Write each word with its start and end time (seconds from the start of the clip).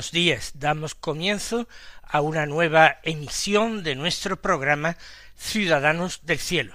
Buenos 0.00 0.12
días. 0.12 0.52
Damos 0.54 0.94
comienzo 0.94 1.68
a 2.02 2.22
una 2.22 2.46
nueva 2.46 3.00
emisión 3.02 3.82
de 3.82 3.94
nuestro 3.94 4.40
programa 4.40 4.96
Ciudadanos 5.36 6.20
del 6.24 6.38
Cielo. 6.38 6.74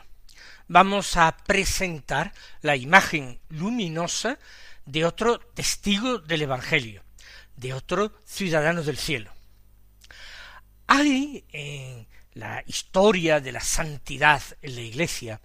Vamos 0.67 1.17
a 1.17 1.35
presentar 1.35 2.33
la 2.61 2.75
imagen 2.75 3.39
luminosa 3.49 4.37
de 4.85 5.05
otro 5.05 5.39
testigo 5.39 6.19
del 6.19 6.43
Evangelio, 6.43 7.01
de 7.55 7.73
otro 7.73 8.13
ciudadano 8.25 8.83
del 8.83 8.97
cielo. 8.97 9.31
Hay 10.85 11.45
en 11.51 12.07
la 12.35 12.63
historia 12.67 13.39
de 13.39 13.53
la 13.53 13.61
santidad 13.61 14.43
en 14.61 14.75
la 14.75 14.81
Iglesia 14.81 15.41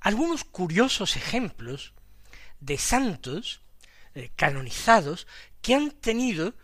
algunos 0.00 0.42
curiosos 0.42 1.14
ejemplos 1.14 1.92
de 2.58 2.76
santos 2.76 3.60
eh, 4.16 4.32
canonizados 4.34 5.28
que 5.62 5.76
han 5.76 5.92
tenido 5.92 6.54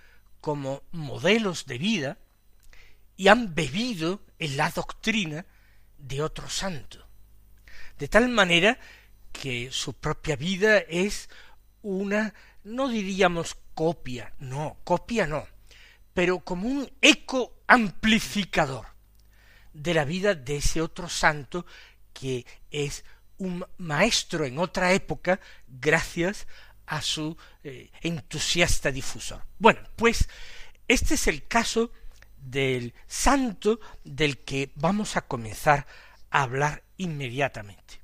como 0.40 0.82
modelos 0.92 1.66
de 1.66 1.78
vida 1.78 2.18
y 3.16 3.28
han 3.28 3.54
bebido 3.54 4.22
en 4.38 4.56
la 4.56 4.70
doctrina 4.70 5.46
de 5.98 6.22
otro 6.22 6.48
santo. 6.48 7.06
De 7.98 8.08
tal 8.08 8.28
manera 8.28 8.78
que 9.32 9.70
su 9.70 9.92
propia 9.92 10.36
vida 10.36 10.78
es 10.78 11.28
una, 11.82 12.34
no 12.64 12.88
diríamos 12.88 13.56
copia, 13.74 14.34
no, 14.38 14.78
copia 14.84 15.26
no, 15.26 15.46
pero 16.14 16.40
como 16.40 16.68
un 16.68 16.90
eco 17.00 17.62
amplificador 17.66 18.86
de 19.72 19.94
la 19.94 20.04
vida 20.04 20.34
de 20.34 20.56
ese 20.56 20.80
otro 20.80 21.08
santo 21.08 21.64
que 22.12 22.44
es 22.70 23.04
un 23.38 23.64
maestro 23.78 24.44
en 24.44 24.58
otra 24.58 24.92
época 24.92 25.40
gracias 25.66 26.46
a 26.90 27.00
su 27.00 27.36
eh, 27.62 27.88
entusiasta 28.02 28.90
difusor. 28.90 29.44
Bueno, 29.58 29.80
pues 29.94 30.28
este 30.88 31.14
es 31.14 31.28
el 31.28 31.46
caso 31.46 31.92
del 32.36 32.94
santo 33.06 33.78
del 34.02 34.38
que 34.38 34.72
vamos 34.74 35.16
a 35.16 35.22
comenzar 35.22 35.86
a 36.30 36.42
hablar 36.42 36.82
inmediatamente. 36.96 38.00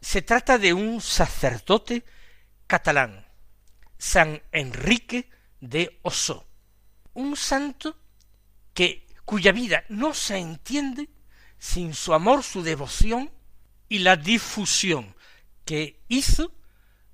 Se 0.00 0.22
trata 0.22 0.56
de 0.56 0.72
un 0.72 1.02
sacerdote 1.02 2.02
catalán, 2.66 3.26
San 3.98 4.40
Enrique 4.52 5.28
de 5.60 6.00
Ossó, 6.00 6.48
un 7.12 7.36
santo 7.36 7.98
que 8.72 9.06
cuya 9.26 9.52
vida 9.52 9.84
no 9.90 10.14
se 10.14 10.38
entiende 10.38 11.10
sin 11.58 11.92
su 11.92 12.14
amor, 12.14 12.42
su 12.42 12.62
devoción 12.62 13.30
y 13.86 13.98
la 13.98 14.16
difusión 14.16 15.14
que 15.66 16.00
hizo 16.08 16.54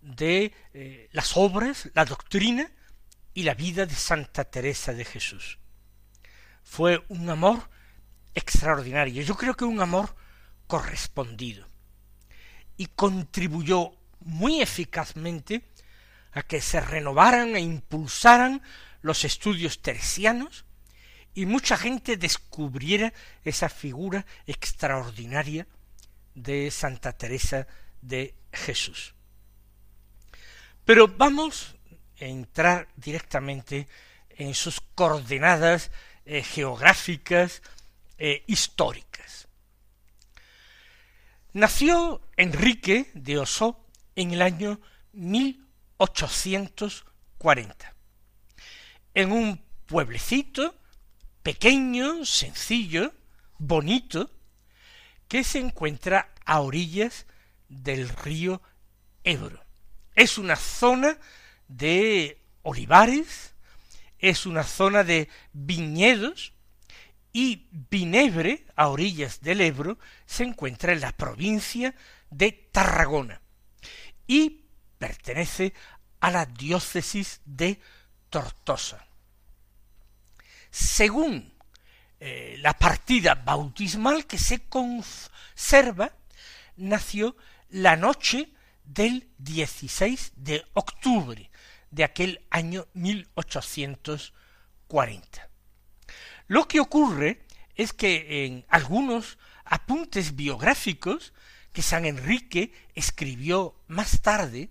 de 0.07 0.53
eh, 0.73 1.09
las 1.13 1.37
obras, 1.37 1.91
la 1.95 2.05
doctrina 2.05 2.71
y 3.35 3.43
la 3.43 3.55
vida 3.55 3.87
de 3.87 3.95
Santa 3.95 4.45
Teresa 4.45 4.93
de 4.93 5.05
Jesús. 5.05 5.59
Fue 6.63 7.05
un 7.09 7.29
amor 7.29 7.69
extraordinario, 8.35 9.23
yo 9.23 9.37
creo 9.37 9.55
que 9.55 9.65
un 9.65 9.81
amor 9.81 10.15
correspondido, 10.67 11.67
y 12.77 12.87
contribuyó 12.87 13.93
muy 14.21 14.61
eficazmente 14.61 15.63
a 16.33 16.43
que 16.43 16.61
se 16.61 16.81
renovaran 16.81 17.57
e 17.57 17.61
impulsaran 17.61 18.63
los 19.03 19.25
estudios 19.25 19.81
teresianos 19.83 20.65
y 21.35 21.47
mucha 21.47 21.77
gente 21.77 22.17
descubriera 22.17 23.13
esa 23.45 23.69
figura 23.69 24.25
extraordinaria 24.47 25.67
de 26.35 26.71
Santa 26.71 27.13
Teresa 27.13 27.67
de 28.03 28.35
Jesús. 28.53 29.16
Pero 30.87 31.07
vamos 31.09 31.75
a 32.21 32.25
entrar 32.25 32.89
directamente 32.97 33.87
en 34.31 34.55
sus 34.55 34.81
coordenadas 34.81 35.91
eh, 36.25 36.43
geográficas 36.45 37.61
e 38.17 38.45
históricas. 38.47 39.49
Nació 41.53 42.23
Enrique 42.37 43.11
de 43.15 43.39
Osó 43.39 43.85
en 44.15 44.31
el 44.31 44.43
año 44.43 44.81
1840, 45.13 47.95
en 49.15 49.33
un 49.33 49.61
pueblecito 49.87 50.77
pequeño, 51.43 52.25
sencillo, 52.25 53.13
bonito, 53.59 54.31
que 55.27 55.43
se 55.43 55.59
encuentra 55.59 56.33
a 56.45 56.61
orillas 56.61 57.27
del 57.69 58.09
río 58.09 58.63
Ebro. 59.25 59.66
Es 60.17 60.39
una 60.39 60.57
zona 60.57 61.17
de 61.69 62.43
olivares, 62.63 63.55
es 64.19 64.47
una 64.47 64.65
zona 64.65 65.05
de 65.05 65.29
viñedos, 65.53 66.53
y 67.37 67.69
Vinebre, 67.71 68.65
a 68.77 68.89
orillas 68.89 69.43
del 69.43 69.61
Ebro, 69.61 69.99
se 70.25 70.43
encuentra 70.43 70.95
en 70.95 71.03
la 71.03 71.13
provincia 71.13 71.95
de 72.31 72.51
Tarragona 72.73 73.43
y 74.27 74.65
pertenece 74.99 75.75
a 76.21 76.31
la 76.31 76.47
diócesis 76.47 77.43
de 77.45 77.79
Tortosa. 78.31 79.07
Según 80.71 81.53
eh, 82.21 82.57
la 82.61 82.73
partida 82.79 83.35
bautismal 83.35 84.27
que 84.27 84.39
se 84.39 84.67
conserva, 84.67 86.13
nació 86.77 87.37
la 87.69 87.97
noche 87.97 88.49
del 88.87 89.29
16 89.39 90.33
de 90.37 90.65
octubre 90.73 91.51
de 91.91 92.05
aquel 92.05 92.41
año 92.51 92.87
1840. 92.95 95.51
Lo 96.49 96.67
que 96.69 96.81
ocurre 96.81 97.45
es 97.75 97.93
que 97.93 98.47
en 98.47 98.65
algunos 98.69 99.37
apuntes 99.65 100.37
biográficos 100.37 101.33
que 101.73 101.83
San 101.83 102.07
Enrique 102.07 102.73
escribió 102.95 103.75
más 103.89 104.23
tarde, 104.23 104.71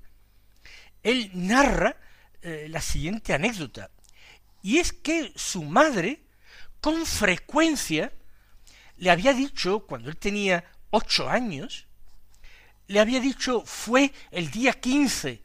él 1.04 1.30
narra 1.34 1.98
eh, 2.42 2.68
la 2.70 2.80
siguiente 2.82 3.34
anécdota, 3.34 3.92
y 4.64 4.78
es 4.80 4.94
que 4.94 5.34
su 5.36 5.64
madre 5.64 6.24
con 6.82 7.06
frecuencia 7.06 8.12
le 8.98 9.12
había 9.12 9.34
dicho, 9.34 9.86
cuando 9.86 10.10
él 10.10 10.18
tenía 10.18 10.66
ocho 10.90 11.30
años, 11.30 11.88
le 12.88 13.00
había 13.00 13.20
dicho 13.20 13.64
fue 13.66 14.12
el 14.32 14.52
día 14.52 14.74
quince, 14.74 15.42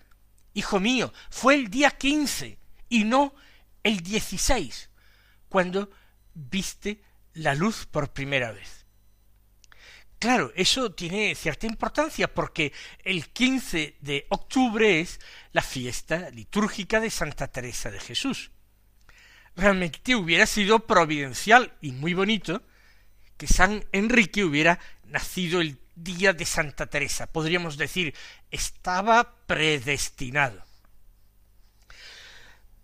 hijo 0.55 0.81
mío, 0.81 1.13
fue 1.31 1.55
el 1.55 1.71
día 1.71 1.91
quince 1.91 2.59
y 2.89 3.05
no 3.05 3.35
el 3.83 4.01
dieciséis, 4.01 4.91
cuando 5.49 5.91
viste 6.35 7.03
la 7.35 7.55
luz 7.55 7.87
por 7.87 8.13
primera 8.13 8.53
vez. 8.53 8.81
Claro, 10.19 10.53
eso 10.55 10.93
tiene 10.93 11.35
cierta 11.35 11.67
importancia 11.67 12.33
porque 12.33 12.75
el 13.05 13.31
quince 13.31 13.97
de 14.01 14.27
octubre 14.29 15.01
es 15.01 15.19
la 15.53 15.63
fiesta 15.63 16.29
litúrgica 16.29 17.01
de 17.01 17.09
Santa 17.09 17.49
Teresa 17.49 17.91
de 17.91 18.01
Jesús. 18.01 18.51
Realmente 19.57 20.15
hubiera 20.15 20.45
sido 20.45 20.87
providencial 20.87 21.73
y 21.81 21.93
muy 21.93 22.13
bonito 22.13 22.63
que 23.39 23.47
San 23.47 23.83
Enrique 23.93 24.45
hubiera 24.45 24.79
nacido 25.05 25.63
el 25.63 25.79
día 26.03 26.33
de 26.33 26.45
Santa 26.45 26.87
Teresa. 26.87 27.27
Podríamos 27.27 27.77
decir, 27.77 28.15
estaba 28.51 29.37
predestinado. 29.47 30.65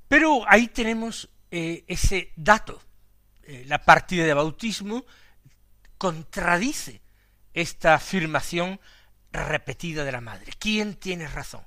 Pero 0.09 0.45
ahí 0.49 0.69
tenemos 0.69 1.29
eh, 1.51 1.85
ese 1.87 2.33
dato. 2.37 2.81
Eh, 3.43 3.65
la 3.67 3.83
partida 3.83 4.25
de 4.25 4.35
bautismo 4.35 5.05
contradice 5.99 7.01
esta 7.55 7.95
afirmación 7.95 8.81
repetida 9.33 10.05
de 10.05 10.13
la 10.13 10.21
madre. 10.21 10.53
¿Quién 10.59 10.97
tiene 10.97 11.27
razón? 11.29 11.65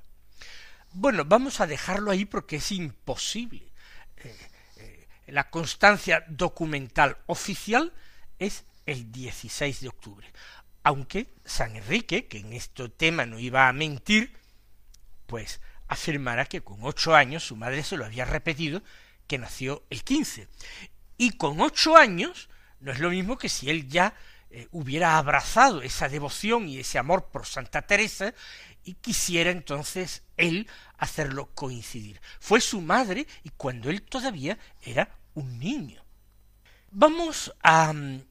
Bueno, 0.92 1.24
vamos 1.24 1.60
a 1.60 1.66
dejarlo 1.66 2.10
ahí 2.10 2.24
porque 2.24 2.56
es 2.56 2.72
imposible. 2.72 3.72
Eh, 4.16 5.06
la 5.28 5.50
constancia 5.50 6.24
documental 6.28 7.18
oficial 7.26 7.92
es 8.38 8.64
el 8.86 9.12
16 9.12 9.80
de 9.80 9.88
octubre. 9.88 10.32
Aunque 10.82 11.28
San 11.44 11.76
Enrique, 11.76 12.26
que 12.26 12.38
en 12.38 12.52
este 12.52 12.88
tema 12.88 13.26
no 13.26 13.38
iba 13.38 13.68
a 13.68 13.72
mentir, 13.72 14.36
pues 15.26 15.60
afirmará 15.88 16.46
que 16.46 16.62
con 16.62 16.78
ocho 16.82 17.14
años 17.14 17.44
su 17.44 17.56
madre 17.56 17.82
se 17.82 17.96
lo 17.96 18.04
había 18.04 18.24
repetido 18.24 18.82
que 19.26 19.38
nació 19.38 19.84
el 19.90 20.02
15. 20.02 20.48
Y 21.18 21.32
con 21.32 21.60
ocho 21.60 21.96
años 21.96 22.48
no 22.80 22.92
es 22.92 22.98
lo 22.98 23.10
mismo 23.10 23.38
que 23.38 23.48
si 23.48 23.70
él 23.70 23.88
ya 23.88 24.14
eh, 24.50 24.66
hubiera 24.72 25.18
abrazado 25.18 25.82
esa 25.82 26.08
devoción 26.08 26.68
y 26.68 26.80
ese 26.80 26.98
amor 26.98 27.28
por 27.30 27.46
Santa 27.46 27.82
Teresa 27.82 28.34
y 28.82 28.94
quisiera 28.94 29.50
entonces 29.50 30.24
él 30.36 30.66
hacerlo 30.98 31.50
coincidir. 31.54 32.20
Fue 32.40 32.60
su 32.60 32.80
madre 32.80 33.26
y 33.44 33.50
cuando 33.50 33.90
él 33.90 34.02
todavía 34.02 34.58
era 34.82 35.16
un 35.34 35.58
niño. 35.58 36.02
Vamos 36.90 37.54
a 37.62 37.92
mm, 37.92 38.22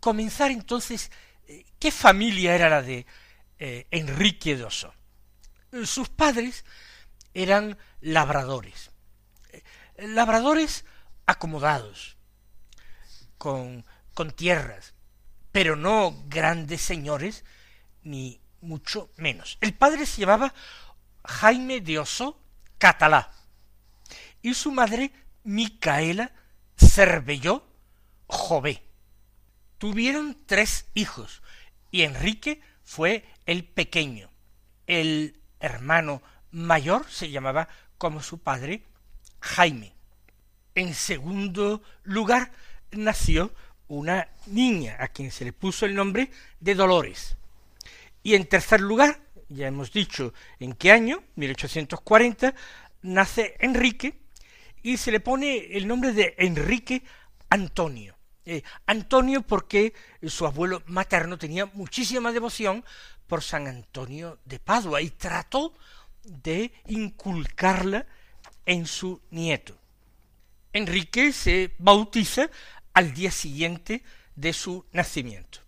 comenzar 0.00 0.50
entonces 0.50 1.10
qué 1.78 1.90
familia 1.90 2.54
era 2.54 2.68
la 2.68 2.82
de 2.82 3.06
eh, 3.58 3.86
Enrique 3.90 4.62
Oso. 4.62 4.92
Sus 5.84 6.08
padres 6.08 6.64
eran 7.34 7.78
labradores, 8.00 8.90
labradores 9.96 10.84
acomodados, 11.26 12.16
con, 13.38 13.84
con 14.14 14.30
tierras, 14.32 14.94
pero 15.50 15.76
no 15.76 16.24
grandes 16.26 16.82
señores, 16.82 17.44
ni 18.02 18.40
mucho 18.60 19.10
menos. 19.16 19.58
El 19.60 19.74
padre 19.74 20.06
se 20.06 20.20
llamaba 20.20 20.54
Jaime 21.24 21.80
de 21.80 21.98
Oso 21.98 22.40
Catalá 22.78 23.32
y 24.42 24.54
su 24.54 24.72
madre 24.72 25.12
Micaela 25.44 26.32
Cervelló 26.76 27.66
Jové. 28.26 28.82
Tuvieron 29.82 30.36
tres 30.46 30.86
hijos 30.94 31.42
y 31.90 32.02
Enrique 32.02 32.60
fue 32.84 33.24
el 33.46 33.64
pequeño. 33.64 34.30
El 34.86 35.40
hermano 35.58 36.22
mayor 36.52 37.04
se 37.10 37.32
llamaba 37.32 37.66
como 37.98 38.22
su 38.22 38.38
padre 38.38 38.84
Jaime. 39.40 39.92
En 40.76 40.94
segundo 40.94 41.82
lugar 42.04 42.52
nació 42.92 43.52
una 43.88 44.28
niña 44.46 44.98
a 45.00 45.08
quien 45.08 45.32
se 45.32 45.46
le 45.46 45.52
puso 45.52 45.84
el 45.84 45.96
nombre 45.96 46.30
de 46.60 46.76
Dolores. 46.76 47.36
Y 48.22 48.36
en 48.36 48.46
tercer 48.46 48.80
lugar, 48.80 49.18
ya 49.48 49.66
hemos 49.66 49.90
dicho 49.90 50.32
en 50.60 50.74
qué 50.74 50.92
año, 50.92 51.24
1840, 51.34 52.54
nace 53.02 53.56
Enrique 53.58 54.14
y 54.80 54.98
se 54.98 55.10
le 55.10 55.18
pone 55.18 55.76
el 55.76 55.88
nombre 55.88 56.12
de 56.12 56.36
Enrique 56.38 57.02
Antonio. 57.50 58.16
Eh, 58.44 58.62
Antonio 58.86 59.42
porque 59.42 59.94
su 60.26 60.46
abuelo 60.46 60.82
materno 60.86 61.38
tenía 61.38 61.66
muchísima 61.66 62.32
devoción 62.32 62.84
por 63.26 63.42
San 63.42 63.66
Antonio 63.66 64.38
de 64.44 64.58
Padua 64.58 65.00
y 65.00 65.10
trató 65.10 65.72
de 66.24 66.72
inculcarla 66.86 68.06
en 68.66 68.86
su 68.86 69.20
nieto. 69.30 69.76
Enrique 70.72 71.32
se 71.32 71.74
bautiza 71.78 72.50
al 72.94 73.14
día 73.14 73.30
siguiente 73.30 74.02
de 74.34 74.52
su 74.52 74.86
nacimiento. 74.92 75.60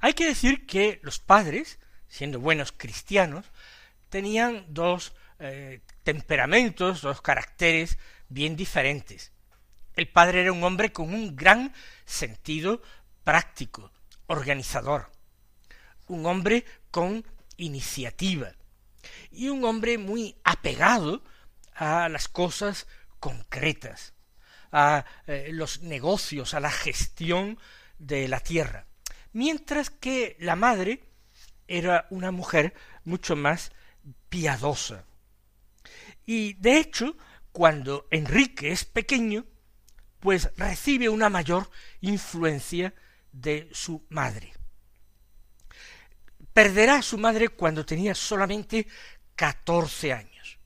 Hay 0.00 0.14
que 0.14 0.26
decir 0.26 0.66
que 0.66 1.00
los 1.02 1.18
padres, 1.18 1.78
siendo 2.08 2.40
buenos 2.40 2.72
cristianos, 2.72 3.46
tenían 4.10 4.66
dos 4.68 5.14
eh, 5.38 5.80
temperamentos, 6.02 7.00
dos 7.02 7.20
caracteres 7.20 7.98
bien 8.28 8.56
diferentes. 8.56 9.32
El 9.96 10.08
padre 10.08 10.42
era 10.42 10.52
un 10.52 10.64
hombre 10.64 10.92
con 10.92 11.14
un 11.14 11.36
gran 11.36 11.72
sentido 12.04 12.82
práctico, 13.22 13.92
organizador, 14.26 15.10
un 16.06 16.26
hombre 16.26 16.64
con 16.90 17.24
iniciativa. 17.56 18.52
Y 19.30 19.48
un 19.48 19.64
hombre 19.64 19.98
muy 19.98 20.36
apegado 20.44 21.22
a 21.74 22.08
las 22.08 22.28
cosas 22.28 22.86
concretas, 23.20 24.14
a 24.72 25.04
eh, 25.26 25.50
los 25.52 25.82
negocios, 25.82 26.54
a 26.54 26.60
la 26.60 26.70
gestión 26.70 27.58
de 27.98 28.28
la 28.28 28.40
tierra. 28.40 28.86
Mientras 29.32 29.90
que 29.90 30.36
la 30.40 30.56
madre 30.56 31.04
era 31.68 32.06
una 32.10 32.30
mujer 32.30 32.74
mucho 33.04 33.36
más 33.36 33.72
piadosa. 34.28 35.04
Y 36.26 36.54
de 36.54 36.78
hecho, 36.78 37.16
cuando 37.52 38.06
Enrique 38.10 38.72
es 38.72 38.84
pequeño, 38.84 39.44
pues 40.24 40.48
recibe 40.56 41.10
una 41.10 41.28
mayor 41.28 41.70
influencia 42.00 42.94
de 43.30 43.68
su 43.72 44.06
madre. 44.08 44.54
Perderá 46.54 46.96
a 46.96 47.02
su 47.02 47.18
madre 47.18 47.50
cuando 47.50 47.84
tenía 47.84 48.14
solamente 48.14 48.86
catorce 49.34 50.14
años. 50.14 50.58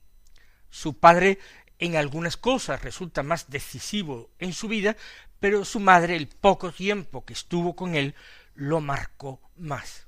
Su 0.71 1.01
padre 1.01 1.41
en 1.81 1.97
algunas 1.97 2.37
cosas 2.37 2.81
resulta 2.83 3.25
más 3.25 3.51
decisivo 3.51 4.31
en 4.39 4.53
su 4.53 4.69
vida, 4.69 4.97
pero 5.41 5.65
su 5.65 5.81
madre, 5.81 6.15
el 6.15 6.29
poco 6.29 6.71
tiempo 6.71 7.25
que 7.25 7.33
estuvo 7.33 7.75
con 7.75 7.97
él, 7.97 8.15
lo 8.55 8.81
marcó 8.81 9.41
más. 9.57 10.07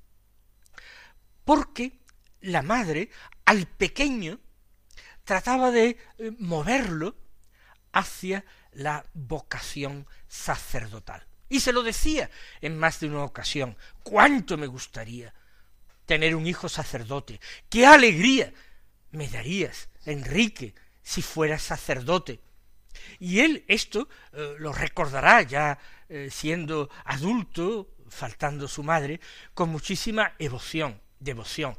Porque 1.45 1.99
la 2.41 2.63
madre 2.63 3.11
al 3.47 3.67
pequeño 3.67 4.39
trataba 5.25 5.73
de 5.73 5.99
eh, 6.19 6.31
moverlo 6.39 7.17
hacia 7.93 8.45
la 8.73 9.05
vocación 9.15 10.07
sacerdotal. 10.29 11.27
Y 11.49 11.61
se 11.61 11.73
lo 11.73 11.83
decía 11.83 12.31
en 12.61 12.79
más 12.79 13.01
de 13.01 13.09
una 13.09 13.25
ocasión, 13.25 13.77
cuánto 14.03 14.57
me 14.57 14.69
gustaría 14.69 15.35
tener 16.07 16.35
un 16.35 16.47
hijo 16.47 16.69
sacerdote, 16.69 17.41
qué 17.69 17.87
alegría 17.87 18.53
me 19.11 19.29
darías, 19.29 19.89
Enrique, 20.05 20.75
si 21.03 21.23
fueras 21.23 21.63
sacerdote. 21.63 22.41
Y 23.19 23.41
él 23.41 23.65
esto 23.69 24.09
eh, 24.33 24.55
lo 24.59 24.73
recordará 24.73 25.43
ya 25.43 25.79
eh, 26.09 26.29
siendo 26.31 26.89
adulto, 27.05 27.95
faltando 28.09 28.69
su 28.69 28.83
madre, 28.83 29.21
con 29.55 29.71
muchísima 29.71 30.35
devoción, 30.39 31.01
devoción, 31.19 31.77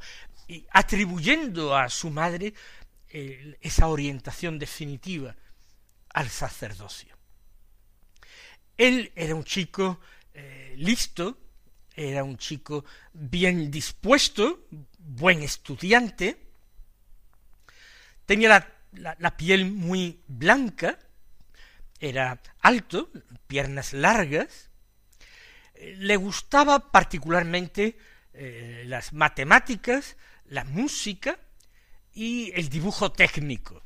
y 0.48 0.66
atribuyendo 0.70 1.76
a 1.76 1.88
su 1.88 2.10
madre 2.10 2.52
eh, 3.08 3.56
esa 3.60 3.88
orientación 3.88 4.58
definitiva 4.58 5.36
al 6.12 6.28
sacerdocio. 6.28 7.16
Él 8.76 9.12
era 9.14 9.34
un 9.34 9.44
chico 9.44 10.00
eh, 10.34 10.74
listo, 10.76 11.38
era 11.94 12.24
un 12.24 12.36
chico 12.38 12.84
bien 13.12 13.70
dispuesto, 13.70 14.66
buen 14.98 15.42
estudiante, 15.42 16.38
tenía 18.24 18.66
la 18.92 19.36
piel 19.36 19.66
muy 19.66 20.22
blanca, 20.26 20.98
era 22.00 22.40
alto, 22.60 23.10
piernas 23.46 23.92
largas, 23.92 24.70
le 25.74 26.16
gustaba 26.16 26.90
particularmente 26.90 27.98
eh, 28.34 28.84
las 28.86 29.12
matemáticas, 29.12 30.16
la 30.46 30.64
música 30.64 31.38
y 32.14 32.52
el 32.54 32.68
dibujo 32.68 33.12
técnico. 33.12 33.82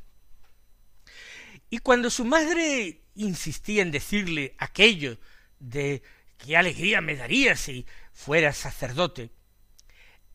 Y 1.70 1.78
cuando 1.78 2.10
su 2.10 2.24
madre 2.24 3.02
insistía 3.14 3.82
en 3.82 3.90
decirle 3.90 4.54
aquello 4.58 5.18
de 5.58 6.02
qué 6.38 6.56
alegría 6.56 7.00
me 7.00 7.16
daría 7.16 7.56
si 7.56 7.86
fuera 8.12 8.52
sacerdote, 8.52 9.30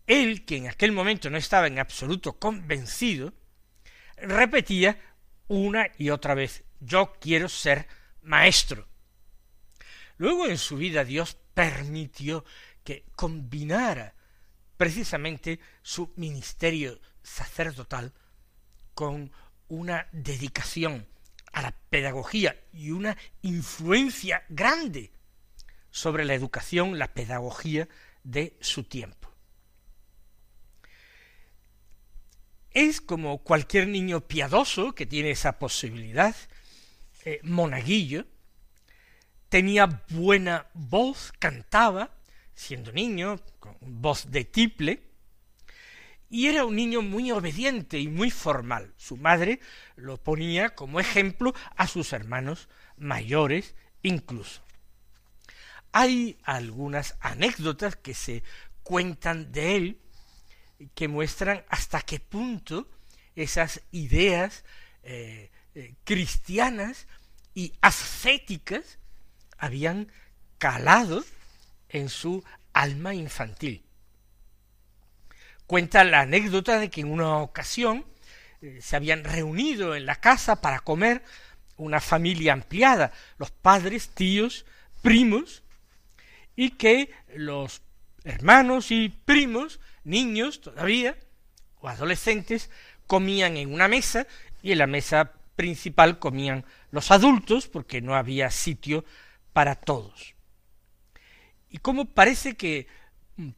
él, 0.08 0.44
que 0.46 0.58
en 0.58 0.68
aquel 0.68 0.92
momento 0.92 1.30
no 1.30 1.38
estaba 1.38 1.68
en 1.68 1.80
absoluto 1.80 2.38
convencido, 2.38 3.34
repetía 4.18 5.00
una 5.48 5.88
y 5.98 6.10
otra 6.10 6.34
vez, 6.34 6.64
yo 6.80 7.14
quiero 7.20 7.48
ser 7.48 7.88
maestro. 8.22 8.88
Luego 10.18 10.48
en 10.48 10.58
su 10.58 10.78
vida 10.78 11.04
Dios 11.04 11.38
permitió 11.54 12.44
que 12.84 13.06
combinara 13.16 14.16
precisamente 14.78 15.60
su 15.82 16.12
ministerio 16.16 17.00
sacerdotal 17.24 18.14
con 18.94 19.32
una 19.68 20.08
dedicación 20.12 21.08
a 21.52 21.62
la 21.62 21.72
pedagogía 21.90 22.56
y 22.74 22.92
una 22.92 23.18
influencia 23.42 24.44
grande 24.50 25.12
sobre 25.90 26.26
la 26.26 26.34
educación, 26.34 26.98
la 26.98 27.14
pedagogía 27.14 27.88
de 28.24 28.58
su 28.62 28.84
tiempo. 28.84 29.30
Es 32.72 33.02
como 33.02 33.40
cualquier 33.40 33.88
niño 33.88 34.22
piadoso 34.22 34.94
que 34.94 35.06
tiene 35.06 35.32
esa 35.32 35.60
posibilidad, 35.60 36.36
eh, 37.26 37.42
monaguillo, 37.44 38.26
tenía 39.50 40.04
buena 40.10 40.68
voz, 40.74 41.34
cantaba, 41.38 42.12
siendo 42.56 42.94
niño, 42.94 43.42
con 43.60 43.76
voz 43.82 44.32
de 44.32 44.46
tiple, 44.46 45.11
y 46.32 46.48
era 46.48 46.64
un 46.64 46.78
niño 46.78 47.02
muy 47.02 47.30
obediente 47.32 48.00
y 48.00 48.08
muy 48.08 48.32
formal. 48.32 48.94
Su 48.96 49.18
madre 49.18 49.60
lo 49.98 50.18
ponía 50.18 50.70
como 50.74 51.02
ejemplo 51.02 51.54
a 51.76 51.88
sus 51.88 52.14
hermanos 52.14 52.70
mayores 52.98 53.76
incluso. 54.02 54.64
Hay 55.92 56.38
algunas 56.44 57.18
anécdotas 57.20 57.98
que 57.98 58.14
se 58.14 58.44
cuentan 58.82 59.52
de 59.52 59.76
él 59.76 60.02
que 60.96 61.10
muestran 61.10 61.66
hasta 61.68 62.02
qué 62.02 62.22
punto 62.22 62.90
esas 63.36 63.82
ideas 63.92 64.64
eh, 65.04 65.52
eh, 65.76 65.96
cristianas 66.06 67.08
y 67.54 67.74
ascéticas 67.82 69.00
habían 69.58 70.10
calado 70.58 71.26
en 71.90 72.08
su 72.08 72.42
alma 72.72 73.14
infantil. 73.14 73.84
Cuenta 75.72 76.04
la 76.04 76.20
anécdota 76.20 76.80
de 76.80 76.90
que 76.90 77.00
en 77.00 77.10
una 77.10 77.38
ocasión 77.38 78.06
eh, 78.62 78.80
se 78.82 78.98
habían 78.98 79.24
reunido 79.24 79.96
en 79.96 80.06
la 80.06 80.18
casa 80.18 80.60
para 80.60 80.82
comer 80.82 81.24
una 81.78 82.02
familia 82.02 82.52
ampliada, 82.52 83.14
los 83.38 83.52
padres, 83.52 84.10
tíos, 84.10 84.66
primos, 85.02 85.64
y 86.58 86.72
que 86.72 87.14
los 87.34 87.84
hermanos 88.26 88.92
y 88.92 89.08
primos, 89.24 89.80
niños 90.04 90.60
todavía, 90.60 91.16
o 91.80 91.88
adolescentes, 91.88 92.70
comían 93.08 93.56
en 93.56 93.74
una 93.74 93.88
mesa 93.88 94.28
y 94.62 94.74
en 94.74 94.80
la 94.80 94.88
mesa 94.88 95.32
principal 95.56 96.20
comían 96.20 96.66
los 96.92 97.12
adultos 97.12 97.70
porque 97.70 98.02
no 98.02 98.16
había 98.16 98.52
sitio 98.52 99.06
para 99.54 99.76
todos. 99.76 100.36
Y 101.70 101.78
como 101.78 102.14
parece 102.14 102.58
que 102.58 102.88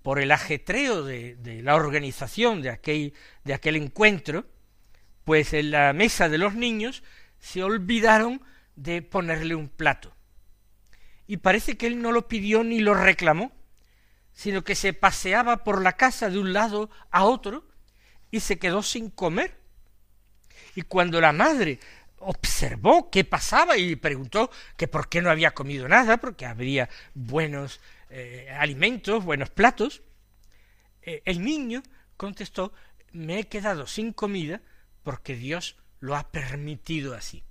por 0.02 0.20
el 0.20 0.32
ajetreo 0.32 1.04
de, 1.04 1.62
la 1.64 1.76
organización 1.76 2.62
de 2.62 2.70
aquel, 2.70 3.14
de 3.44 3.54
aquel 3.54 3.76
encuentro, 3.76 4.46
pues 5.24 5.54
en 5.54 5.72
la 5.72 5.94
mesa 5.94 6.30
de 6.30 6.38
los 6.38 6.56
niños 6.56 7.04
se 7.40 7.64
olvidaron 7.64 8.42
de 8.76 9.02
ponerle 9.02 9.56
un 9.56 9.70
plato. 9.70 10.14
Y 11.28 11.38
parece 11.38 11.78
que 11.78 11.88
él 11.88 12.02
no 12.02 12.12
lo 12.12 12.28
pidió 12.28 12.64
ni 12.64 12.80
lo 12.80 12.94
reclamó, 12.94 13.52
sino 14.34 14.64
que 14.64 14.76
se 14.76 14.94
paseaba 14.94 15.64
por 15.64 15.82
la 15.82 15.94
casa 15.94 16.30
de 16.30 16.40
un 16.40 16.54
lado 16.54 16.90
a 17.12 17.24
otro 17.24 17.68
y 18.32 18.40
se 18.40 18.58
quedó 18.58 18.82
sin 18.82 19.10
comer. 19.10 19.58
Y 20.76 20.82
cuando 20.82 21.22
la 21.22 21.32
madre 21.32 21.80
observó 22.18 23.10
qué 23.12 23.24
pasaba 23.24 23.78
y 23.78 23.96
preguntó 23.96 24.50
que 24.76 24.88
por 24.88 25.10
qué 25.10 25.22
no 25.22 25.30
había 25.30 25.54
comido 25.54 25.88
nada, 25.88 26.18
porque 26.18 26.46
habría 26.46 26.90
buenos 27.14 27.80
eh, 28.16 28.48
alimentos, 28.60 29.26
buenos 29.26 29.50
platos, 29.50 30.04
eh, 31.02 31.24
el 31.26 31.44
niño 31.44 31.82
contestó, 32.16 32.72
me 33.12 33.40
he 33.40 33.48
quedado 33.48 33.88
sin 33.88 34.14
comida 34.14 34.62
porque 35.02 35.36
Dios 35.36 35.78
lo 36.00 36.16
ha 36.16 36.30
permitido 36.30 37.16
así. 37.16 37.44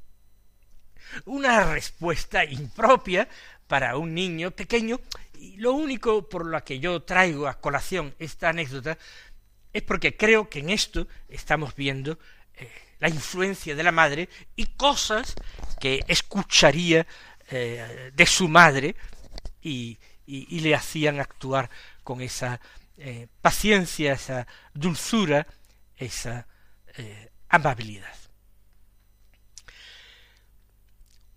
Una 1.24 1.64
respuesta 1.64 2.44
impropia 2.44 3.28
para 3.66 3.96
un 3.96 4.14
niño 4.14 4.52
pequeño, 4.52 5.00
y 5.34 5.56
lo 5.56 5.72
único 5.72 6.28
por 6.28 6.46
lo 6.46 6.62
que 6.62 6.78
yo 6.78 7.02
traigo 7.02 7.48
a 7.48 7.60
colación 7.60 8.14
esta 8.20 8.50
anécdota 8.50 8.96
es 9.72 9.82
porque 9.82 10.16
creo 10.16 10.48
que 10.48 10.60
en 10.60 10.70
esto 10.70 11.08
estamos 11.28 11.74
viendo 11.74 12.20
eh, 12.54 12.70
la 13.00 13.08
influencia 13.08 13.74
de 13.74 13.82
la 13.82 13.90
madre 13.90 14.28
y 14.54 14.66
cosas 14.66 15.34
que 15.80 16.04
escucharía 16.06 17.04
de 17.50 18.26
su 18.26 18.48
madre 18.48 18.96
y, 19.60 19.98
le 20.26 20.74
hacían 20.74 21.20
actuar 21.20 21.70
con 22.02 22.20
esa 22.20 22.60
eh, 22.96 23.28
paciencia, 23.40 24.12
esa 24.12 24.46
dulzura, 24.74 25.46
esa 25.96 26.46
amabilidad. 27.48 28.14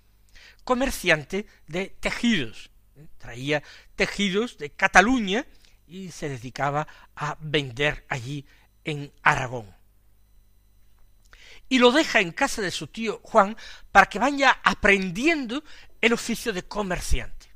comerciante 0.64 1.47
de 1.66 1.97
tejidos, 2.00 2.71
traía 3.19 3.62
tejidos 3.97 4.59
de 4.59 4.71
Cataluña 4.71 5.47
y 5.87 6.11
se 6.11 6.28
dedicaba 6.28 6.87
a 7.14 7.37
vender 7.40 8.04
allí 8.09 8.47
en 8.85 9.12
Aragón. 9.23 9.82
Y 11.73 11.79
lo 11.79 11.91
deja 11.91 12.21
en 12.21 12.33
casa 12.33 12.61
de 12.61 12.71
su 12.71 12.88
tío 12.88 13.23
Juan 13.23 13.57
para 13.93 14.05
que 14.05 14.19
vaya 14.19 14.61
aprendiendo 14.62 15.64
el 16.02 16.12
oficio 16.12 16.52
de 16.52 16.64
comerciante. 16.64 17.50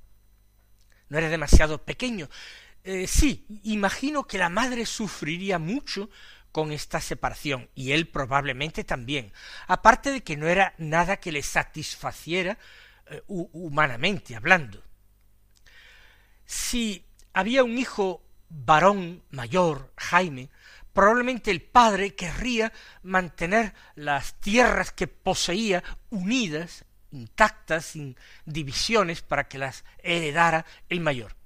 No 1.11 1.19
era 1.19 1.29
demasiado 1.29 1.85
pequeño. 1.85 2.31
Eh, 2.83 3.07
sí, 3.07 3.45
imagino 3.65 4.27
que 4.27 4.39
la 4.39 4.49
madre 4.49 4.87
sufriría 4.87 5.59
mucho 5.59 6.09
con 6.51 6.73
esta 6.73 7.03
separación, 7.03 7.69
y 7.75 7.93
él 7.93 8.09
probablemente 8.09 8.85
también, 8.85 9.35
aparte 9.67 10.11
de 10.11 10.23
que 10.23 10.39
no 10.39 10.47
era 10.47 10.73
nada 10.79 11.19
que 11.19 11.31
le 11.31 11.43
satisfaciera 11.43 12.57
eh, 13.09 13.21
humanamente 13.27 14.35
hablando. 14.35 14.83
Si 16.47 17.05
había 17.35 17.63
un 17.65 17.77
hijo 17.77 18.23
varón 18.49 19.23
mayor, 19.29 19.93
Jaime, 19.99 20.49
probablemente 20.97 21.51
el 21.51 21.61
padre 21.61 22.15
querría 22.15 22.73
mantener 23.03 23.75
las 23.97 24.41
tierras 24.41 24.93
que 24.93 25.07
poseía 25.07 25.85
unidas, 26.09 26.87
intactas, 27.13 27.85
sin 27.85 28.17
divisiones, 28.47 29.21
para 29.21 29.47
que 29.47 29.59
las 29.59 29.85
heredara 29.99 30.65
el 30.89 31.01
mayor. 31.01 31.37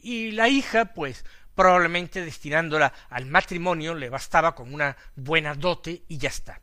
Y 0.00 0.32
la 0.32 0.48
hija, 0.48 0.86
pues, 0.94 1.24
probablemente 1.54 2.24
destinándola 2.24 2.92
al 3.08 3.26
matrimonio, 3.26 3.94
le 3.94 4.08
bastaba 4.08 4.56
con 4.56 4.74
una 4.74 4.96
buena 5.14 5.54
dote 5.54 6.02
y 6.08 6.18
ya 6.18 6.30
está. 6.30 6.60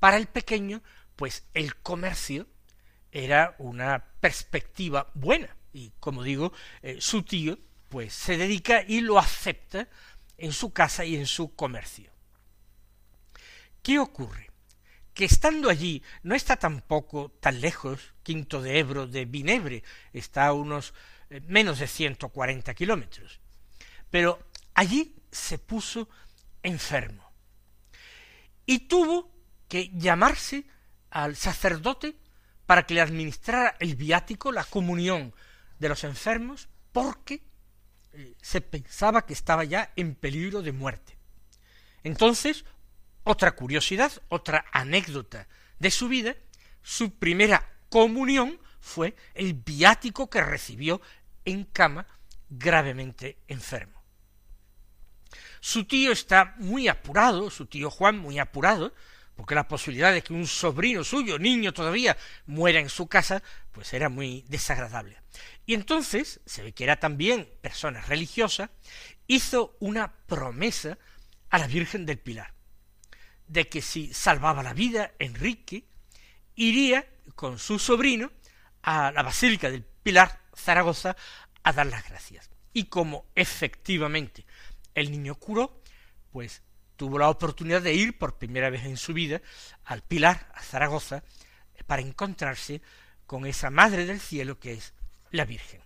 Para 0.00 0.16
el 0.16 0.28
pequeño, 0.28 0.82
pues 1.14 1.44
el 1.52 1.76
comercio 1.76 2.46
era 3.12 3.54
una 3.58 4.02
perspectiva 4.18 5.10
buena 5.12 5.54
y 5.74 5.92
como 6.00 6.22
digo, 6.22 6.54
eh, 6.80 6.96
su 7.00 7.22
tío 7.22 7.58
pues 7.90 8.14
se 8.14 8.38
dedica 8.38 8.82
y 8.82 9.02
lo 9.02 9.18
acepta 9.18 9.88
en 10.38 10.52
su 10.52 10.72
casa 10.72 11.04
y 11.04 11.16
en 11.16 11.26
su 11.26 11.54
comercio. 11.54 12.10
¿Qué 13.82 13.98
ocurre? 13.98 14.50
Que 15.14 15.24
estando 15.24 15.70
allí 15.70 16.02
no 16.22 16.34
está 16.34 16.56
tampoco 16.56 17.32
tan 17.40 17.60
lejos 17.60 18.14
Quinto 18.22 18.60
de 18.60 18.78
Ebro 18.78 19.06
de 19.06 19.24
Vinebre, 19.24 19.82
está 20.12 20.46
a 20.46 20.52
unos 20.52 20.92
eh, 21.30 21.40
menos 21.46 21.78
de 21.78 21.86
140 21.86 22.74
kilómetros. 22.74 23.40
Pero 24.10 24.38
allí 24.74 25.14
se 25.30 25.58
puso 25.58 26.08
enfermo 26.62 27.30
y 28.66 28.80
tuvo 28.80 29.32
que 29.68 29.90
llamarse 29.94 30.66
al 31.10 31.36
sacerdote 31.36 32.16
para 32.66 32.84
que 32.84 32.94
le 32.94 33.00
administrara 33.00 33.76
el 33.78 33.94
viático, 33.94 34.50
la 34.50 34.64
comunión 34.64 35.32
de 35.78 35.88
los 35.88 36.04
enfermos 36.04 36.68
porque 36.92 37.42
eh, 38.16 38.34
se 38.40 38.60
pensaba 38.60 39.26
que 39.26 39.32
estaba 39.32 39.64
ya 39.64 39.92
en 39.96 40.14
peligro 40.14 40.62
de 40.62 40.72
muerte. 40.72 41.18
Entonces, 42.02 42.64
otra 43.24 43.54
curiosidad, 43.54 44.12
otra 44.28 44.64
anécdota 44.72 45.48
de 45.78 45.90
su 45.90 46.08
vida, 46.08 46.34
su 46.82 47.18
primera 47.18 47.68
comunión 47.90 48.58
fue 48.80 49.16
el 49.34 49.54
viático 49.54 50.30
que 50.30 50.40
recibió 50.40 51.00
en 51.44 51.64
cama 51.64 52.06
gravemente 52.48 53.38
enfermo. 53.48 54.02
Su 55.60 55.84
tío 55.84 56.12
está 56.12 56.54
muy 56.58 56.88
apurado, 56.88 57.50
su 57.50 57.66
tío 57.66 57.90
Juan 57.90 58.18
muy 58.18 58.38
apurado, 58.38 58.94
porque 59.36 59.54
la 59.54 59.68
posibilidad 59.68 60.12
de 60.12 60.22
que 60.22 60.32
un 60.32 60.46
sobrino 60.46 61.04
suyo, 61.04 61.38
niño 61.38 61.72
todavía, 61.72 62.16
muera 62.46 62.80
en 62.80 62.88
su 62.88 63.06
casa, 63.06 63.42
pues 63.70 63.92
era 63.92 64.08
muy 64.08 64.44
desagradable. 64.48 65.18
Y 65.66 65.74
entonces, 65.74 66.40
se 66.46 66.62
ve 66.62 66.72
que 66.72 66.84
era 66.84 66.98
también 66.98 67.48
persona 67.60 68.00
religiosa, 68.00 68.70
hizo 69.26 69.76
una 69.78 70.12
promesa 70.26 70.98
a 71.50 71.58
la 71.58 71.66
Virgen 71.66 72.06
del 72.06 72.18
Pilar, 72.18 72.54
de 73.46 73.68
que 73.68 73.82
si 73.82 74.12
salvaba 74.14 74.62
la 74.62 74.72
vida, 74.72 75.12
Enrique 75.18 75.84
iría 76.54 77.06
con 77.34 77.58
su 77.58 77.78
sobrino 77.78 78.32
a 78.82 79.12
la 79.12 79.22
Basílica 79.22 79.70
del 79.70 79.84
Pilar, 79.84 80.40
Zaragoza, 80.56 81.14
a 81.62 81.72
dar 81.72 81.86
las 81.86 82.08
gracias. 82.08 82.50
Y 82.72 82.84
como 82.84 83.26
efectivamente 83.34 84.46
el 84.94 85.10
niño 85.10 85.34
curó, 85.34 85.82
pues 86.30 86.62
tuvo 86.96 87.18
la 87.18 87.28
oportunidad 87.28 87.82
de 87.82 87.94
ir 87.94 88.18
por 88.18 88.38
primera 88.38 88.70
vez 88.70 88.84
en 88.84 88.96
su 88.96 89.12
vida 89.12 89.40
al 89.84 90.02
Pilar, 90.02 90.50
a 90.54 90.62
Zaragoza, 90.62 91.22
para 91.86 92.02
encontrarse 92.02 92.82
con 93.26 93.46
esa 93.46 93.70
Madre 93.70 94.06
del 94.06 94.20
Cielo 94.20 94.58
que 94.58 94.72
es 94.72 94.94
la 95.30 95.44
Virgen. 95.44 95.80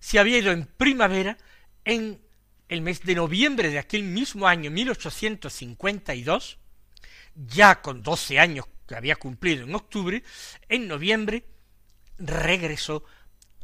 Se 0.00 0.18
había 0.18 0.38
ido 0.38 0.52
en 0.52 0.66
primavera, 0.66 1.38
en 1.84 2.20
el 2.68 2.80
mes 2.80 3.02
de 3.02 3.14
noviembre 3.14 3.70
de 3.70 3.78
aquel 3.78 4.02
mismo 4.02 4.46
año 4.46 4.70
1852, 4.70 6.58
ya 7.34 7.80
con 7.82 8.02
doce 8.02 8.38
años 8.38 8.66
que 8.86 8.96
había 8.96 9.16
cumplido 9.16 9.64
en 9.64 9.74
octubre, 9.74 10.22
en 10.68 10.88
noviembre 10.88 11.44
regresó 12.18 13.04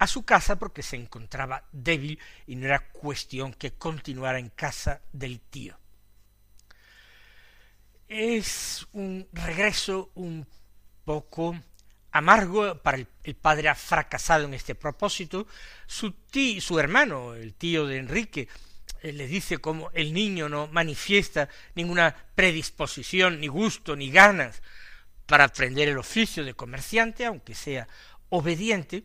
a 0.00 0.06
su 0.06 0.24
casa 0.24 0.58
porque 0.58 0.82
se 0.82 0.96
encontraba 0.96 1.62
débil 1.72 2.18
y 2.46 2.56
no 2.56 2.64
era 2.64 2.88
cuestión 2.88 3.52
que 3.52 3.74
continuara 3.74 4.38
en 4.38 4.48
casa 4.48 5.02
del 5.12 5.40
tío. 5.40 5.78
Es 8.08 8.86
un 8.92 9.28
regreso 9.30 10.10
un 10.14 10.46
poco 11.04 11.54
amargo 12.12 12.78
para 12.78 12.96
el, 12.96 13.36
padre 13.36 13.68
ha 13.68 13.74
fracasado 13.74 14.46
en 14.46 14.54
este 14.54 14.74
propósito. 14.74 15.46
Su 15.86 16.12
tío, 16.12 16.62
su 16.62 16.78
hermano, 16.78 17.34
el 17.34 17.52
tío 17.52 17.86
de 17.86 17.98
Enrique, 17.98 18.48
eh, 19.02 19.12
le 19.12 19.26
dice 19.26 19.58
como 19.58 19.90
el 19.92 20.14
niño 20.14 20.48
no 20.48 20.66
manifiesta 20.68 21.50
ninguna 21.74 22.16
predisposición, 22.34 23.38
ni 23.38 23.48
gusto, 23.48 23.94
ni 23.96 24.10
ganas 24.10 24.62
para 25.26 25.44
aprender 25.44 25.90
el 25.90 25.98
oficio 25.98 26.42
de 26.42 26.54
comerciante, 26.54 27.26
aunque 27.26 27.54
sea 27.54 27.86
obediente, 28.30 29.04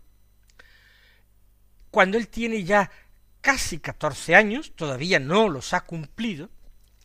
cuando 1.91 2.17
él 2.17 2.27
tiene 2.27 2.63
ya 2.63 2.89
casi 3.41 3.79
catorce 3.79 4.35
años, 4.35 4.73
todavía 4.75 5.19
no 5.19 5.49
los 5.49 5.73
ha 5.73 5.81
cumplido, 5.81 6.49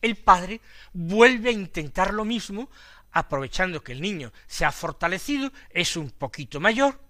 el 0.01 0.17
padre 0.17 0.61
vuelve 0.93 1.51
a 1.51 1.53
intentar 1.53 2.13
lo 2.13 2.25
mismo, 2.25 2.69
aprovechando 3.13 3.83
que 3.83 3.93
el 3.93 4.01
niño 4.01 4.33
se 4.47 4.65
ha 4.65 4.73
fortalecido, 4.73 5.53
es 5.71 5.97
un 5.97 6.11
poquito 6.11 6.61
mayor, 6.61 7.01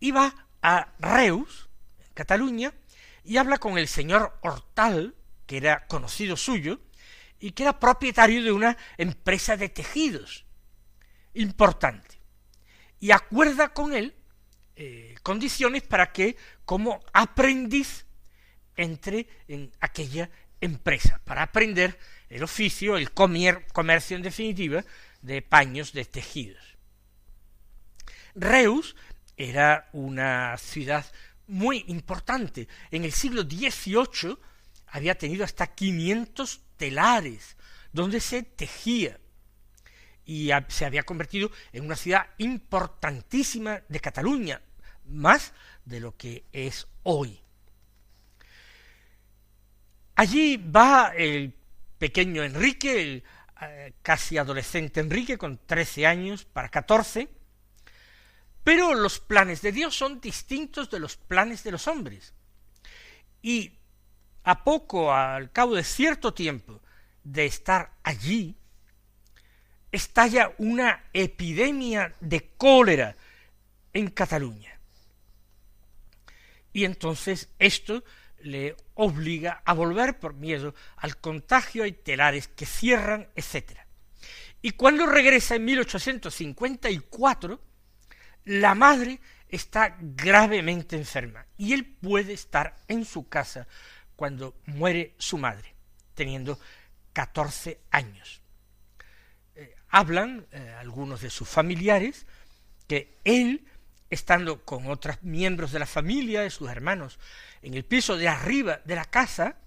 y 0.00 0.10
va 0.10 0.34
a 0.62 0.88
Reus, 0.98 1.67
Cataluña, 2.18 2.74
y 3.22 3.36
habla 3.36 3.58
con 3.58 3.78
el 3.78 3.86
señor 3.86 4.40
Hortal, 4.42 5.14
que 5.46 5.58
era 5.58 5.86
conocido 5.86 6.36
suyo, 6.36 6.80
y 7.38 7.52
que 7.52 7.62
era 7.62 7.78
propietario 7.78 8.42
de 8.42 8.50
una 8.50 8.76
empresa 8.96 9.56
de 9.56 9.68
tejidos 9.68 10.44
importante. 11.34 12.18
Y 12.98 13.12
acuerda 13.12 13.72
con 13.72 13.94
él 13.94 14.16
eh, 14.74 15.14
condiciones 15.22 15.84
para 15.84 16.10
que, 16.10 16.36
como 16.64 17.04
aprendiz, 17.12 18.04
entre 18.74 19.28
en 19.46 19.70
aquella 19.78 20.28
empresa, 20.60 21.20
para 21.24 21.44
aprender 21.44 21.96
el 22.28 22.42
oficio, 22.42 22.96
el 22.96 23.12
comercio 23.12 24.16
en 24.16 24.24
definitiva, 24.24 24.84
de 25.22 25.40
paños 25.40 25.92
de 25.92 26.04
tejidos. 26.04 26.76
Reus 28.34 28.96
era 29.36 29.88
una 29.92 30.56
ciudad 30.58 31.06
muy 31.48 31.84
importante. 31.88 32.68
En 32.90 33.04
el 33.04 33.12
siglo 33.12 33.42
XVIII 33.42 34.38
había 34.86 35.16
tenido 35.16 35.44
hasta 35.44 35.66
500 35.66 36.60
telares 36.76 37.56
donde 37.92 38.20
se 38.20 38.42
tejía 38.42 39.18
y 40.24 40.50
se 40.68 40.84
había 40.84 41.02
convertido 41.04 41.50
en 41.72 41.86
una 41.86 41.96
ciudad 41.96 42.26
importantísima 42.36 43.80
de 43.88 44.00
Cataluña, 44.00 44.60
más 45.06 45.52
de 45.84 46.00
lo 46.00 46.16
que 46.16 46.44
es 46.52 46.86
hoy. 47.02 47.40
Allí 50.14 50.56
va 50.56 51.14
el 51.16 51.54
pequeño 51.98 52.42
Enrique, 52.42 53.00
el 53.00 53.24
eh, 53.62 53.94
casi 54.02 54.36
adolescente 54.36 55.00
Enrique, 55.00 55.38
con 55.38 55.58
trece 55.66 56.06
años 56.06 56.44
para 56.44 56.68
catorce, 56.68 57.28
pero 58.68 58.92
los 58.92 59.18
planes 59.18 59.62
de 59.62 59.72
Dios 59.72 59.96
son 59.96 60.20
distintos 60.20 60.90
de 60.90 61.00
los 61.00 61.16
planes 61.16 61.64
de 61.64 61.70
los 61.70 61.88
hombres. 61.88 62.34
Y 63.40 63.72
a 64.44 64.62
poco, 64.62 65.10
al 65.10 65.50
cabo 65.52 65.74
de 65.74 65.82
cierto 65.82 66.34
tiempo 66.34 66.78
de 67.24 67.46
estar 67.46 67.92
allí, 68.02 68.54
estalla 69.90 70.52
una 70.58 71.04
epidemia 71.14 72.12
de 72.20 72.50
cólera 72.58 73.16
en 73.94 74.10
Cataluña. 74.10 74.78
Y 76.74 76.84
entonces 76.84 77.48
esto 77.58 78.04
le 78.40 78.76
obliga 78.96 79.62
a 79.64 79.72
volver 79.72 80.18
por 80.18 80.34
miedo 80.34 80.74
al 80.98 81.16
contagio, 81.16 81.84
hay 81.84 81.92
telares 81.92 82.48
que 82.48 82.66
cierran, 82.66 83.28
etc. 83.34 83.78
Y 84.60 84.72
cuando 84.72 85.06
regresa 85.06 85.54
en 85.54 85.64
1854, 85.64 87.62
la 88.48 88.74
madre 88.74 89.20
está 89.46 89.94
gravemente 90.00 90.96
enferma 90.96 91.44
y 91.58 91.74
él 91.74 91.84
puede 91.84 92.32
estar 92.32 92.76
en 92.88 93.04
su 93.04 93.28
casa 93.28 93.68
cuando 94.16 94.56
muere 94.64 95.14
su 95.18 95.36
madre, 95.36 95.74
teniendo 96.14 96.58
catorce 97.12 97.82
años. 97.90 98.40
Eh, 99.54 99.76
hablan 99.90 100.46
eh, 100.50 100.74
algunos 100.78 101.20
de 101.20 101.28
sus 101.28 101.46
familiares 101.46 102.24
que 102.86 103.18
él, 103.24 103.66
estando 104.08 104.64
con 104.64 104.86
otros 104.86 105.22
miembros 105.22 105.70
de 105.70 105.80
la 105.80 105.86
familia, 105.86 106.40
de 106.40 106.50
sus 106.50 106.70
hermanos, 106.70 107.18
en 107.60 107.74
el 107.74 107.84
piso 107.84 108.16
de 108.16 108.28
arriba 108.28 108.80
de 108.82 108.94
la 108.94 109.04
casa, 109.04 109.58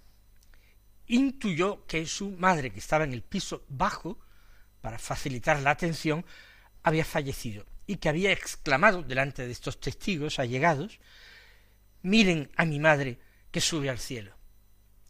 intuyó 1.05 1.85
que 1.85 2.07
su 2.07 2.31
madre, 2.31 2.71
que 2.71 2.79
estaba 2.79 3.03
en 3.03 3.13
el 3.13 3.21
piso 3.21 3.63
bajo, 3.69 4.17
para 4.81 4.97
facilitar 4.97 5.59
la 5.59 5.69
atención, 5.69 6.25
había 6.81 7.05
fallecido 7.05 7.67
y 7.91 7.97
que 7.97 8.07
había 8.07 8.31
exclamado 8.31 9.03
delante 9.03 9.45
de 9.45 9.51
estos 9.51 9.77
testigos 9.81 10.39
allegados, 10.39 10.97
miren 12.03 12.49
a 12.55 12.63
mi 12.63 12.79
madre 12.79 13.17
que 13.51 13.59
sube 13.59 13.89
al 13.89 13.99
cielo. 13.99 14.33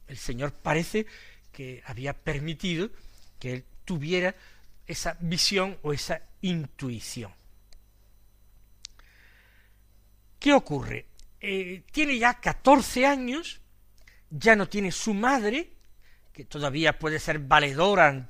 El 0.08 0.18
Señor 0.18 0.52
parece 0.52 1.06
que 1.52 1.84
había 1.86 2.14
permitido 2.14 2.90
que 3.38 3.54
él 3.54 3.66
tuviera 3.86 4.34
esa 4.88 5.16
visión 5.20 5.78
o 5.84 5.94
esa 5.94 6.24
intuición. 6.42 7.32
¿Qué 10.40 10.52
ocurre? 10.52 11.06
Eh, 11.40 11.84
tiene 11.92 12.18
ya 12.18 12.40
catorce 12.40 13.06
años, 13.06 13.62
ya 14.32 14.56
no 14.56 14.68
tiene 14.68 14.92
su 14.92 15.14
madre, 15.14 15.70
que 16.34 16.46
todavía 16.46 16.98
puede 16.98 17.20
ser 17.20 17.38
valedora 17.38 18.28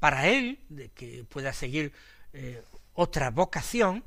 para 0.00 0.26
él, 0.26 0.58
de 0.68 0.88
que 0.88 1.22
pueda 1.22 1.52
seguir 1.52 1.92
eh, 2.32 2.64
otra 2.94 3.30
vocación, 3.30 4.04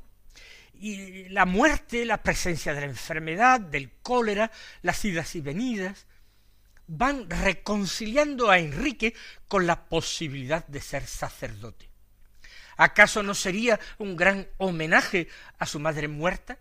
y 0.78 1.28
la 1.30 1.46
muerte, 1.46 2.04
la 2.04 2.22
presencia 2.22 2.74
de 2.74 2.80
la 2.80 2.86
enfermedad, 2.86 3.60
del 3.60 3.92
cólera, 4.02 4.50
las 4.82 5.04
idas 5.04 5.34
y 5.34 5.40
venidas, 5.40 6.06
van 6.86 7.28
reconciliando 7.28 8.50
a 8.50 8.58
Enrique 8.58 9.14
con 9.48 9.66
la 9.66 9.88
posibilidad 9.88 10.66
de 10.66 10.80
ser 10.80 11.06
sacerdote. 11.06 11.88
¿Acaso 12.76 13.22
no 13.22 13.34
sería 13.34 13.80
un 13.98 14.16
gran 14.16 14.48
homenaje 14.58 15.28
a 15.58 15.66
su 15.66 15.80
madre 15.80 16.08
muerta? 16.08 16.58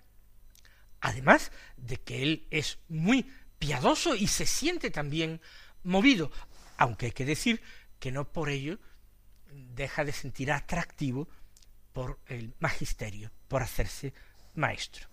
Además 1.01 1.51
de 1.77 1.97
que 1.97 2.23
él 2.23 2.47
es 2.49 2.79
muy 2.87 3.29
piadoso 3.59 4.15
y 4.15 4.27
se 4.27 4.45
siente 4.45 4.91
también 4.91 5.41
movido, 5.83 6.31
aunque 6.77 7.07
hay 7.07 7.11
que 7.11 7.25
decir 7.25 7.61
que 7.99 8.11
no 8.11 8.31
por 8.31 8.49
ello 8.49 8.79
deja 9.51 10.03
de 10.03 10.13
sentir 10.13 10.51
atractivo 10.51 11.27
por 11.95 12.19
el 12.27 12.53
magisterio, 12.59 13.31
por 13.47 13.63
hacerse 13.63 14.13
maestro. 14.55 15.07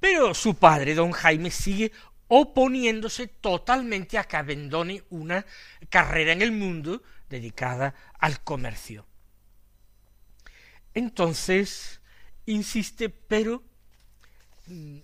Pero 0.00 0.32
su 0.32 0.54
padre, 0.54 0.94
don 0.94 1.12
Jaime, 1.12 1.50
sigue 1.50 1.92
oponiéndose 2.28 3.26
totalmente 3.26 4.16
a 4.16 4.24
que 4.24 4.38
abandone 4.38 5.02
una 5.10 5.44
carrera 5.90 6.32
en 6.32 6.40
el 6.40 6.50
mundo 6.50 7.02
dedicada 7.28 7.94
al 8.18 8.42
comercio. 8.42 9.06
Entonces, 10.94 12.00
insiste, 12.46 13.10
pero 13.10 13.62
mm, 14.68 14.96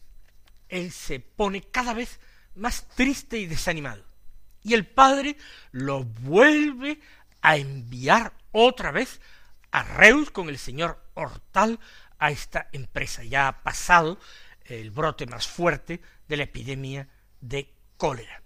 él 0.71 0.91
se 0.91 1.21
pone 1.21 1.61
cada 1.61 1.93
vez 1.93 2.19
más 2.55 2.89
triste 2.97 3.37
y 3.37 3.47
desanimado. 3.47 4.07
Y 4.65 4.73
el 4.73 4.87
padre 4.87 5.37
lo 5.71 6.05
vuelve 6.05 6.99
a 7.43 7.59
enviar 7.59 8.33
otra 8.53 8.91
vez 8.91 9.21
a 9.73 9.83
Reus 9.83 10.31
con 10.31 10.49
el 10.49 10.59
señor 10.59 11.03
Hortal 11.15 11.81
a 12.19 12.31
esta 12.31 12.69
empresa. 12.73 13.25
Ya 13.25 13.49
ha 13.49 13.63
pasado 13.63 14.19
el 14.65 14.91
brote 14.91 15.27
más 15.27 15.49
fuerte 15.49 16.01
de 16.29 16.37
la 16.37 16.45
epidemia 16.45 17.09
de 17.41 17.75
cólera. 17.97 18.43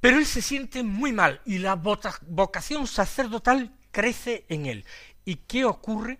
Pero 0.00 0.18
él 0.18 0.26
se 0.26 0.42
siente 0.42 0.82
muy 0.82 1.12
mal 1.12 1.40
y 1.44 1.58
la 1.58 1.74
vocación 1.74 2.86
sacerdotal 2.86 3.76
crece 3.90 4.46
en 4.48 4.66
él. 4.66 4.84
¿Y 5.24 5.36
qué 5.36 5.64
ocurre? 5.64 6.18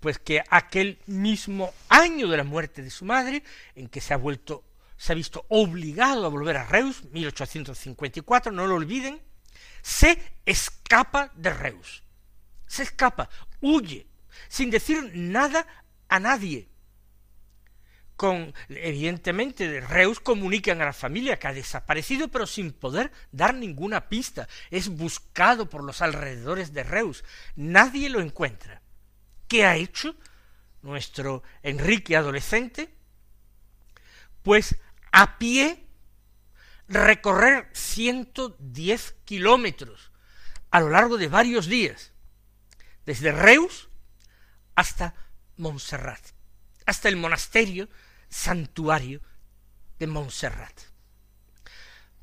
Pues 0.00 0.18
que 0.18 0.42
aquel 0.50 0.98
mismo 1.06 1.72
año 1.88 2.28
de 2.28 2.36
la 2.36 2.44
muerte 2.44 2.82
de 2.82 2.90
su 2.90 3.04
madre, 3.06 3.42
en 3.74 3.88
que 3.88 4.02
se 4.02 4.12
ha 4.12 4.18
vuelto, 4.18 4.64
se 4.96 5.12
ha 5.12 5.16
visto 5.16 5.46
obligado 5.48 6.26
a 6.26 6.28
volver 6.28 6.58
a 6.58 6.66
Reus, 6.66 7.04
1854, 7.04 8.52
no 8.52 8.66
lo 8.66 8.74
olviden, 8.74 9.20
se 9.84 10.18
escapa 10.46 11.30
de 11.34 11.50
Reus. 11.50 12.02
Se 12.66 12.82
escapa, 12.82 13.28
huye, 13.60 14.06
sin 14.48 14.70
decir 14.70 15.12
nada 15.14 15.66
a 16.08 16.18
nadie. 16.18 16.70
Con, 18.16 18.54
evidentemente, 18.70 19.82
Reus 19.82 20.20
comunican 20.20 20.80
a 20.80 20.86
la 20.86 20.94
familia 20.94 21.38
que 21.38 21.48
ha 21.48 21.52
desaparecido, 21.52 22.28
pero 22.28 22.46
sin 22.46 22.72
poder 22.72 23.12
dar 23.30 23.54
ninguna 23.54 24.08
pista. 24.08 24.48
Es 24.70 24.88
buscado 24.88 25.68
por 25.68 25.84
los 25.84 26.00
alrededores 26.00 26.72
de 26.72 26.82
Reus. 26.82 27.22
Nadie 27.54 28.08
lo 28.08 28.20
encuentra. 28.20 28.80
¿Qué 29.48 29.66
ha 29.66 29.76
hecho 29.76 30.16
nuestro 30.80 31.42
Enrique 31.62 32.16
adolescente? 32.16 32.88
Pues 34.42 34.76
a 35.12 35.36
pie 35.36 35.83
recorrer 36.88 37.70
ciento 37.72 38.56
diez 38.58 39.14
kilómetros 39.24 40.12
a 40.70 40.80
lo 40.80 40.90
largo 40.90 41.16
de 41.16 41.28
varios 41.28 41.66
días, 41.66 42.12
desde 43.06 43.32
Reus 43.32 43.88
hasta 44.74 45.14
Montserrat, 45.56 46.20
hasta 46.86 47.08
el 47.08 47.16
monasterio 47.16 47.88
santuario 48.28 49.20
de 49.98 50.06
Montserrat. 50.06 50.80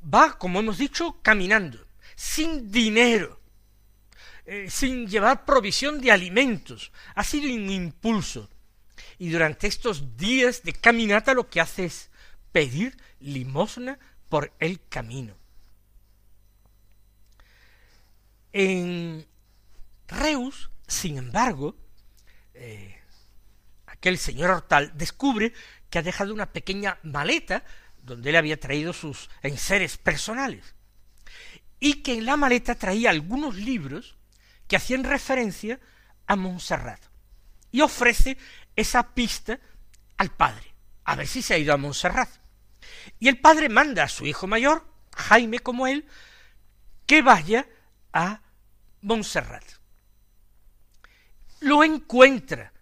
Va, 0.04 0.38
como 0.38 0.60
hemos 0.60 0.78
dicho, 0.78 1.22
caminando, 1.22 1.88
sin 2.16 2.72
dinero, 2.72 3.40
eh, 4.46 4.70
sin 4.70 5.08
llevar 5.08 5.46
provisión 5.46 6.02
de 6.02 6.12
alimentos. 6.12 6.92
Ha 7.16 7.24
sido 7.24 7.54
un 7.54 7.70
impulso. 7.70 8.50
Y 9.18 9.30
durante 9.30 9.68
estos 9.68 10.18
días 10.18 10.64
de 10.64 10.74
caminata 10.74 11.34
lo 11.34 11.50
que 11.50 11.62
hace 11.62 11.86
es 11.86 12.10
pedir 12.52 12.98
limosna 13.20 14.00
por 14.32 14.54
el 14.60 14.80
camino. 14.88 15.36
En 18.54 19.28
Reus, 20.08 20.72
sin 20.88 21.18
embargo, 21.18 21.76
eh, 22.54 22.98
aquel 23.88 24.18
señor 24.18 24.52
Hortal 24.52 24.94
descubre 24.96 25.52
que 25.90 26.00
ha 26.00 26.02
dejado 26.02 26.34
una 26.34 26.54
pequeña 26.54 26.98
maleta 27.04 27.66
donde 28.04 28.30
él 28.30 28.38
había 28.38 28.58
traído 28.58 28.94
sus 28.94 29.30
enseres 29.42 29.98
personales 29.98 30.76
y 31.82 31.96
que 31.96 32.14
en 32.14 32.26
la 32.26 32.38
maleta 32.38 32.76
traía 32.76 33.10
algunos 33.10 33.56
libros 33.56 34.16
que 34.70 34.78
hacían 34.78 35.04
referencia 35.04 35.78
a 36.26 36.38
Montserrat 36.38 37.04
y 37.70 37.82
ofrece 37.82 38.38
esa 38.78 39.14
pista 39.14 39.60
al 40.16 40.34
padre 40.34 40.74
a 41.04 41.18
ver 41.18 41.28
si 41.28 41.42
se 41.42 41.54
ha 41.54 41.58
ido 41.58 41.74
a 41.74 41.78
Montserrat 41.78 42.41
y 43.20 43.28
el 43.28 43.40
padre 43.40 43.70
manda 43.70 44.04
a 44.04 44.10
su 44.10 44.26
hijo 44.26 44.48
mayor 44.48 44.86
Jaime 45.16 45.60
como 45.60 45.88
él 45.88 46.06
que 47.06 47.22
vaya 47.22 47.68
a 48.14 48.42
Montserrat 49.02 49.66
lo 51.62 51.84
encuentra 51.84 52.74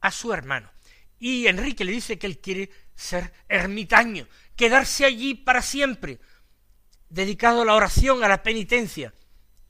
a 0.00 0.10
su 0.10 0.32
hermano 0.32 0.70
y 1.18 1.46
Enrique 1.46 1.84
le 1.84 1.92
dice 1.92 2.18
que 2.18 2.26
él 2.26 2.38
quiere 2.38 2.70
ser 2.94 3.32
ermitaño, 3.48 4.28
quedarse 4.56 5.04
allí 5.04 5.34
para 5.34 5.62
siempre, 5.62 6.20
dedicado 7.08 7.62
a 7.62 7.64
la 7.64 7.74
oración, 7.74 8.22
a 8.22 8.28
la 8.28 8.42
penitencia. 8.42 9.14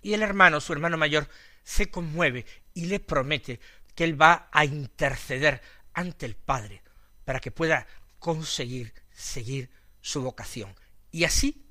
Y 0.03 0.15
el 0.15 0.23
hermano, 0.23 0.61
su 0.61 0.73
hermano 0.73 0.97
mayor, 0.97 1.29
se 1.63 1.91
conmueve 1.91 2.45
y 2.75 2.87
le 2.87 3.01
promete 3.01 3.61
que 3.95 4.05
él 4.05 4.21
va 4.21 4.49
a 4.53 4.65
interceder 4.65 5.63
ante 5.93 6.27
el 6.27 6.35
Padre 6.35 6.83
para 7.25 7.41
que 7.41 7.51
pueda 7.51 7.87
conseguir 8.19 8.93
seguir 9.15 9.71
su 10.01 10.23
vocación. 10.23 10.75
Y 11.11 11.25
así 11.25 11.65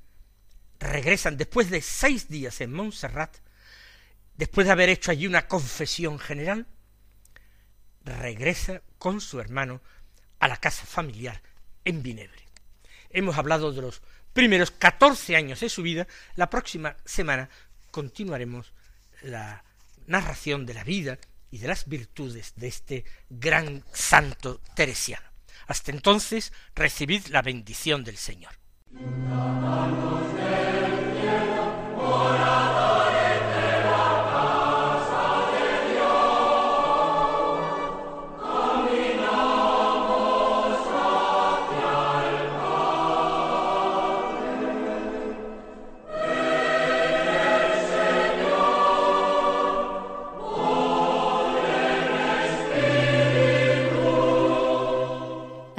regresan 0.79 1.37
después 1.37 1.69
de 1.69 1.81
seis 1.81 2.29
días 2.29 2.61
en 2.61 2.73
Montserrat, 2.73 3.37
después 4.35 4.65
de 4.65 4.73
haber 4.73 4.89
hecho 4.89 5.11
allí 5.11 5.27
una 5.27 5.47
confesión 5.47 6.19
general, 6.19 6.67
regresa 8.03 8.81
con 8.97 9.21
su 9.21 9.39
hermano 9.39 9.81
a 10.39 10.47
la 10.47 10.57
casa 10.57 10.85
familiar 10.85 11.41
en 11.85 12.03
Vinebre. 12.03 12.43
Hemos 13.09 13.37
hablado 13.37 13.71
de 13.71 13.81
los 13.81 14.01
primeros 14.33 14.71
catorce 14.71 15.35
años 15.35 15.59
de 15.59 15.69
su 15.69 15.83
vida. 15.83 16.07
La 16.35 16.49
próxima 16.49 16.97
semana 17.05 17.49
continuaremos 17.91 18.73
la 19.21 19.63
narración 20.07 20.65
de 20.65 20.73
la 20.73 20.83
vida 20.83 21.19
y 21.51 21.59
de 21.59 21.67
las 21.67 21.87
virtudes 21.87 22.53
de 22.55 22.67
este 22.67 23.05
gran 23.29 23.83
santo 23.93 24.59
teresiano. 24.75 25.32
Hasta 25.67 25.91
entonces, 25.91 26.53
recibid 26.75 27.27
la 27.27 27.41
bendición 27.41 28.03
del 28.03 28.17
Señor. 28.17 28.53